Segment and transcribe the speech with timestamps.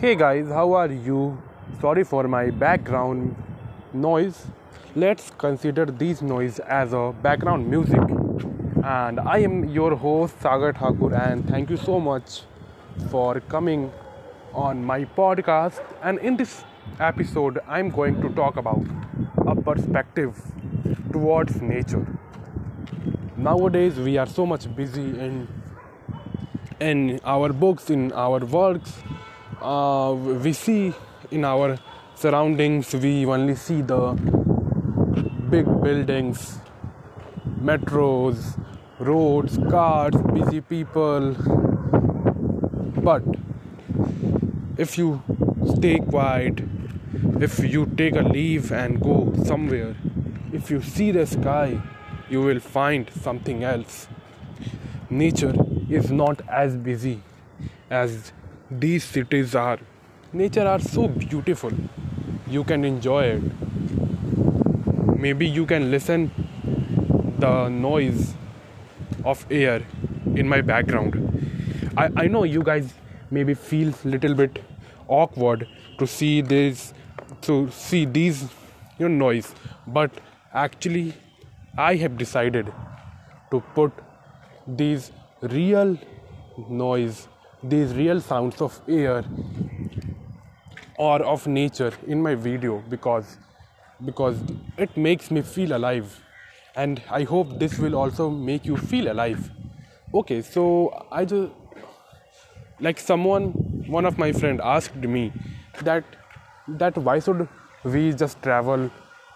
[0.00, 1.42] Hey guys, how are you?
[1.80, 3.34] Sorry for my background
[3.92, 4.46] noise.
[4.94, 7.98] Let's consider these noise as a background music.
[8.84, 12.42] And I am your host Sagar Thakur and thank you so much
[13.10, 13.92] for coming
[14.54, 15.82] on my podcast.
[16.00, 16.62] And in this
[17.00, 18.86] episode, I'm going to talk about
[19.48, 20.40] a perspective
[21.10, 22.06] towards nature.
[23.36, 25.48] Nowadays, we are so much busy in
[26.78, 28.92] in our books, in our works,
[29.62, 30.94] uh, we see
[31.30, 31.78] in our
[32.14, 34.12] surroundings, we only see the
[35.50, 36.58] big buildings,
[37.60, 38.60] metros,
[38.98, 41.32] roads, cars, busy people.
[43.02, 43.22] But
[44.76, 45.22] if you
[45.76, 46.60] stay quiet,
[47.40, 49.96] if you take a leave and go somewhere,
[50.52, 51.80] if you see the sky,
[52.30, 54.08] you will find something else.
[55.10, 55.54] Nature
[55.88, 57.22] is not as busy
[57.90, 58.32] as
[58.70, 59.78] these cities are.
[60.32, 61.72] Nature are so beautiful.
[62.46, 63.42] You can enjoy it.
[65.18, 66.30] Maybe you can listen
[67.38, 68.34] the noise
[69.24, 69.82] of air
[70.34, 71.16] in my background.
[71.96, 72.92] I, I know you guys
[73.30, 74.62] maybe feel little bit
[75.08, 75.66] awkward
[75.98, 76.94] to see this
[77.42, 78.42] to see these
[78.98, 79.54] you know, noise
[79.86, 80.10] but
[80.52, 81.14] actually
[81.76, 82.72] I have decided
[83.50, 83.92] to put
[84.66, 85.96] these real
[86.68, 87.28] noise,
[87.62, 89.24] these real sounds of air
[90.96, 93.36] or of nature in my video because
[94.04, 94.36] because
[94.76, 96.20] it makes me feel alive
[96.76, 99.50] and I hope this will also make you feel alive.
[100.14, 101.50] Okay, so I just
[102.80, 103.50] like someone
[103.88, 105.32] one of my friend asked me
[105.82, 106.04] that
[106.82, 107.48] that why should
[107.82, 108.90] we just travel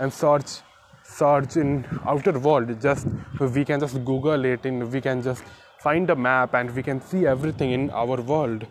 [0.00, 0.60] and search
[1.04, 3.06] search in outer world just
[3.56, 5.44] we can just google it and we can just
[5.82, 8.66] find a map and we can see everything in our world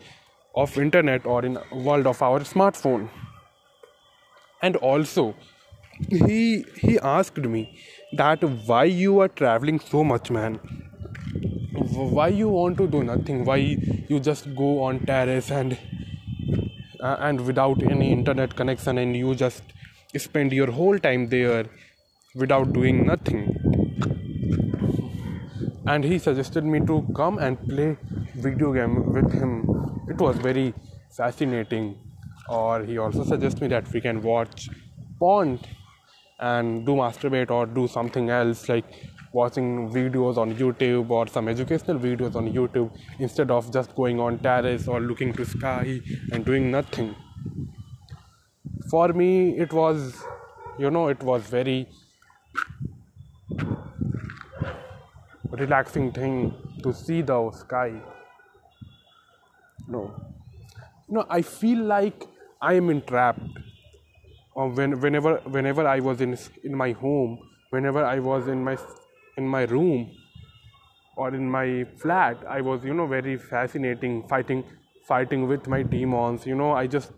[0.55, 3.09] of internet or in world of our smartphone.
[4.61, 5.35] And also
[6.09, 7.61] he he asked me
[8.13, 10.59] that why you are traveling so much man?
[12.17, 13.45] Why you want to do nothing?
[13.45, 13.57] Why
[14.09, 15.77] you just go on terrace and
[16.99, 19.63] uh, and without any internet connection and you just
[20.15, 21.65] spend your whole time there
[22.35, 23.66] without doing nothing
[25.87, 27.97] and he suggested me to come and play
[28.35, 29.51] video game with him.
[30.09, 30.73] It was very
[31.09, 31.97] fascinating.
[32.49, 34.69] Or he also suggested me that we can watch
[35.17, 35.59] porn
[36.39, 38.85] and do masturbate or do something else like
[39.33, 44.37] watching videos on youtube or some educational videos on youtube instead of just going on
[44.39, 45.99] terrace or looking to sky
[46.31, 47.15] and doing nothing.
[48.89, 50.23] For me it was
[50.77, 51.89] you know it was very
[55.57, 56.53] relaxing thing
[56.83, 57.91] to see the sky.
[59.87, 60.13] No,
[61.09, 62.25] no, I feel like
[62.61, 63.41] I am entrapped.
[64.53, 67.37] Or when, whenever, whenever I was in in my home,
[67.69, 68.77] whenever I was in my
[69.37, 70.11] in my room
[71.15, 74.63] or in my flat, I was you know very fascinating fighting
[75.07, 76.45] fighting with my demons.
[76.45, 77.11] You know, I just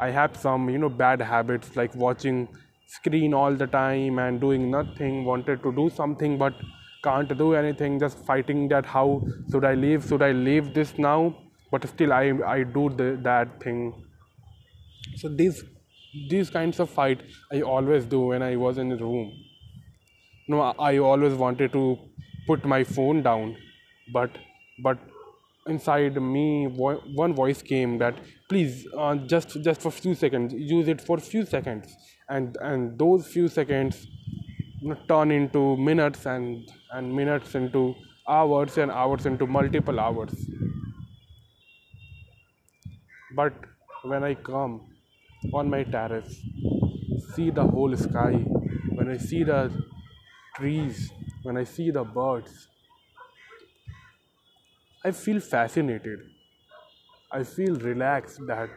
[0.00, 2.48] I have some you know bad habits like watching
[2.86, 5.24] screen all the time and doing nothing.
[5.24, 6.54] Wanted to do something, but
[7.02, 11.36] can't do anything just fighting that how should i leave should i leave this now?
[11.70, 13.94] But still i i do the, that thing.
[15.16, 15.64] So these
[16.30, 19.32] these kinds of fight i always do when i was in the room.
[20.48, 21.98] No i always wanted to
[22.46, 23.56] put my phone down
[24.12, 24.30] but
[24.82, 24.98] but
[25.66, 28.14] inside me one voice came that
[28.48, 31.94] please uh, just just for few seconds use it for few seconds.
[32.28, 34.06] And and those few seconds
[35.08, 37.94] turn into minutes and, and minutes into
[38.28, 40.34] hours and hours into multiple hours.
[43.34, 43.54] But
[44.02, 44.80] when I come
[45.52, 46.40] on my terrace,
[47.34, 48.32] see the whole sky,
[48.94, 49.70] when I see the
[50.56, 51.10] trees,
[51.42, 52.68] when I see the birds,
[55.04, 56.20] I feel fascinated.
[57.30, 58.68] I feel relaxed that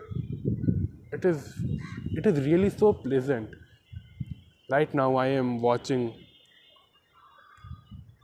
[1.12, 1.54] it is
[2.20, 3.54] it is really so pleasant
[4.70, 6.14] right now i am watching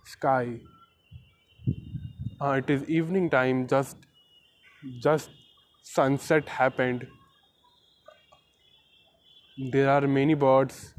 [0.05, 0.59] sky.
[2.39, 3.97] Uh, it is evening time just
[4.99, 5.29] just
[5.83, 7.07] sunset happened.
[9.57, 10.93] There are many birds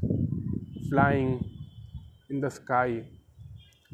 [0.89, 1.49] flying
[2.29, 3.05] in the sky.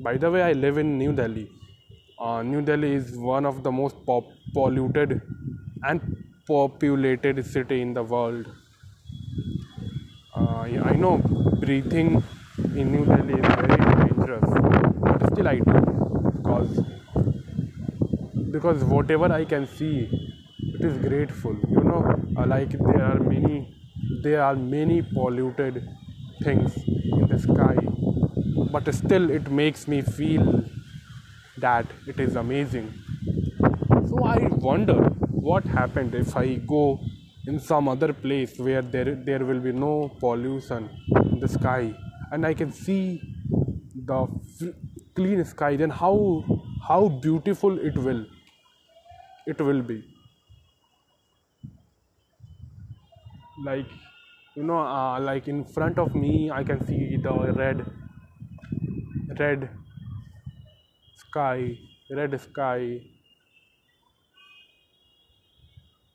[0.08, 1.48] By the way i live in new delhi.
[2.20, 5.22] Uh, new delhi is one of the most pop- polluted
[5.84, 6.02] and
[6.48, 8.48] populated city in the world.
[10.36, 12.22] Uh, i know breathing
[12.76, 14.50] in New Delhi is very dangerous,
[15.04, 15.76] but still I do
[16.38, 16.80] because
[18.56, 20.10] because whatever I can see,
[20.60, 21.56] it is grateful.
[21.70, 22.02] You know
[22.38, 23.56] uh, like there are many
[24.24, 25.80] there are many polluted
[26.44, 26.76] things
[27.20, 27.76] in the sky
[28.74, 30.64] but still it makes me feel
[31.58, 32.94] that it is amazing.
[34.10, 34.38] So i
[34.70, 35.00] wonder
[35.50, 36.84] what happened if i go
[37.52, 40.90] in some other place where there there will be no pollution
[41.44, 41.94] the sky
[42.32, 43.04] and i can see
[44.12, 44.20] the
[45.16, 46.16] clean sky then how
[46.88, 48.26] how beautiful it will
[49.46, 50.04] it will be.
[53.66, 53.88] Like
[54.56, 57.86] you know uh, like in front of me i can see the red
[59.40, 59.70] red
[61.16, 61.78] sky
[62.12, 63.02] red sky.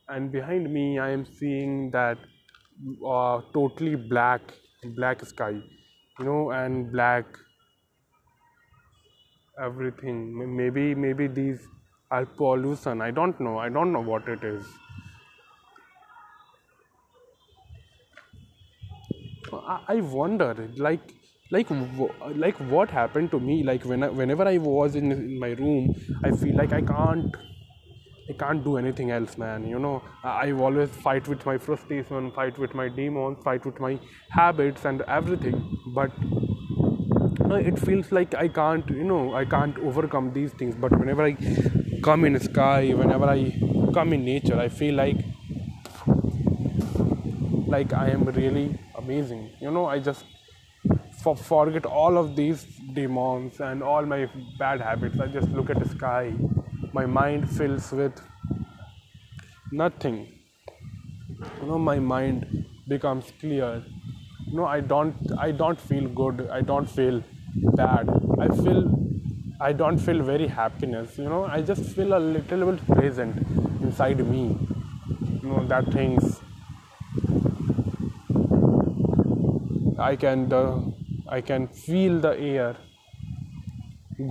[0.09, 2.19] And behind me i am seeing that
[3.07, 4.41] uh, totally black
[4.85, 5.51] black sky
[6.19, 7.25] you know and black
[9.61, 10.57] everything.
[10.57, 11.67] Maybe maybe these
[12.11, 13.03] are pollution.
[13.03, 13.59] I don't know.
[13.59, 14.65] I don't know what it is.
[19.89, 21.15] I wonder, like,
[21.51, 21.69] like,
[22.37, 23.63] like, what happened to me?
[23.63, 27.35] Like, when I, whenever I was in, in my room, I feel like I can't,
[28.29, 29.67] I can't do anything else, man.
[29.67, 33.99] You know, I always fight with my frustration, fight with my demons, fight with my
[34.31, 35.79] habits and everything.
[35.87, 36.13] But
[37.69, 40.75] it feels like I can't, you know, I can't overcome these things.
[40.75, 41.37] But whenever I
[42.03, 43.59] come in sky, whenever I
[43.95, 45.17] come in nature, I feel like,
[47.67, 48.79] like I am really
[49.09, 50.25] amazing you know i just
[51.23, 52.65] for, forget all of these
[52.99, 54.21] demons and all my
[54.59, 56.33] bad habits i just look at the sky
[56.99, 58.21] my mind fills with
[59.71, 60.17] nothing.
[61.61, 63.85] You know my mind becomes clear.
[64.47, 66.49] You know i don't i don't feel good.
[66.59, 67.23] I don't feel
[67.83, 68.11] bad.
[68.47, 68.83] I feel
[69.69, 71.19] i don't feel very happiness.
[71.19, 73.47] You know i just feel a little bit present
[73.87, 74.45] inside me.
[75.43, 76.41] You know that things
[80.11, 80.63] I can the
[81.29, 82.77] I can feel the air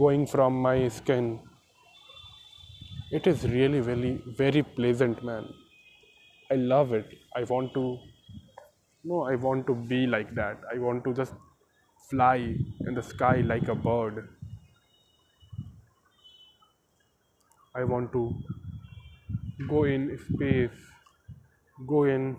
[0.06, 1.47] going from my skin.
[3.10, 5.46] It is really very very pleasant, man.
[6.52, 7.08] I love it.
[7.36, 7.98] I want to
[9.04, 10.60] no, I want to be like that.
[10.74, 11.34] I want to just
[12.10, 14.28] fly in the sky like a bird.
[17.74, 18.24] I want to
[19.70, 20.78] go in space,
[21.88, 22.36] go in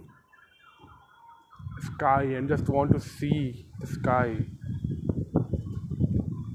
[1.93, 4.37] sky and just want to see the sky.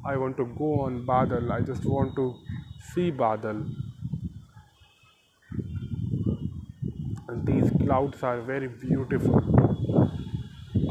[0.05, 1.51] I want to go on Badal.
[1.51, 2.35] I just want to
[2.93, 3.82] see Badal.
[7.33, 9.39] And these clouds are very beautiful.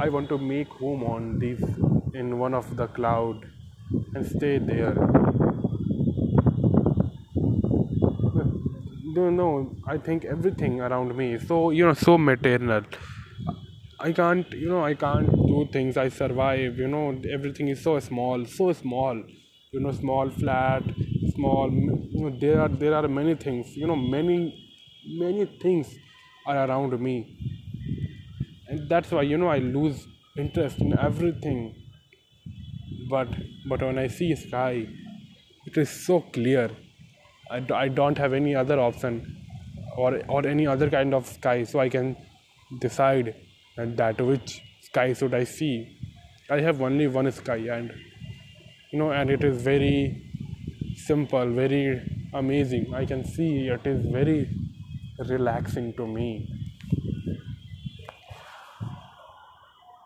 [0.00, 1.62] I want to make home on these
[2.14, 3.46] in one of the cloud
[4.16, 4.94] and stay there.
[9.04, 12.82] No, no, I think everything around me is so you know so maternal.
[14.00, 15.96] I can't, you know, I can't do things.
[15.96, 19.22] I survive, you know, everything is so small, so small,
[19.70, 20.82] you know, small, flat,
[21.36, 21.70] small.
[21.70, 24.38] You know, there are there are many things, you know, many
[25.06, 25.94] many things
[26.46, 27.16] are around me,
[28.68, 30.06] and that's why you know I lose
[30.36, 31.74] interest in everything.
[33.10, 33.28] But
[33.68, 34.86] but when I see sky,
[35.66, 36.70] it is so clear.
[37.50, 39.44] I, I don't have any other option
[39.96, 42.16] or or any other kind of sky, so I can
[42.80, 43.34] decide
[43.76, 45.98] and that which sky should I see?
[46.50, 47.92] I have only one sky, and
[48.90, 50.30] you know, and it is very
[50.96, 52.00] simple, very
[52.34, 52.92] amazing.
[52.94, 54.50] I can see it is very
[55.30, 56.48] relaxing to me.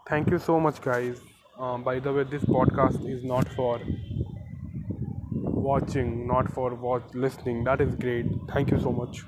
[0.09, 1.21] Thank you so much, guys.
[1.59, 3.81] Um, by the way, this podcast is not for
[5.31, 7.65] watching, not for watch listening.
[7.65, 8.27] That is great.
[8.53, 9.25] Thank you so much.